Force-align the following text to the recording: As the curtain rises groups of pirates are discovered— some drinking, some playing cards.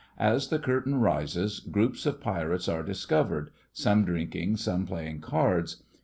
As 0.17 0.47
the 0.47 0.57
curtain 0.57 0.95
rises 0.95 1.59
groups 1.59 2.07
of 2.07 2.19
pirates 2.19 2.67
are 2.67 2.81
discovered— 2.81 3.51
some 3.71 4.03
drinking, 4.03 4.55
some 4.57 4.87
playing 4.87 5.19
cards. 5.21 5.83